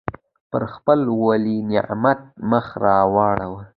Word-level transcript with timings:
پر 0.51 0.63
خپل 0.73 0.99
ولینعمت 1.27 2.21
مخ 2.49 2.67
را 2.83 2.95
اړوي. 3.29 3.61